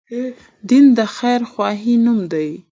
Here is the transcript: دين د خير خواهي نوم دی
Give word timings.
دين 0.69 0.85
د 0.97 0.99
خير 1.15 1.41
خواهي 1.51 1.95
نوم 2.05 2.19
دی 2.31 2.49